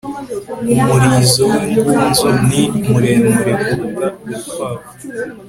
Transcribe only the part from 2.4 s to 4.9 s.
ni muremure kuruta urukwavu